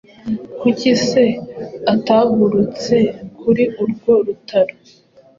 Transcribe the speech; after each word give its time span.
kuki 0.59 0.89
se 1.07 1.23
atagurutse 1.93 2.95
kuri 3.39 3.63
urwo 3.81 4.13
rutaro? 4.25 4.73